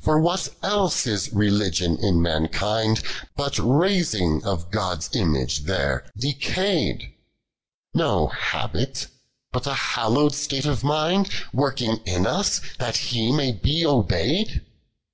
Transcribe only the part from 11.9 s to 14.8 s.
ia us, that He may be obey'd